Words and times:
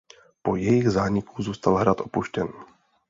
Po 0.41 0.55
jejich 0.55 0.89
zániku 0.89 1.43
zůstal 1.43 1.75
hrad 1.75 2.01
opuštěn. 2.01 2.47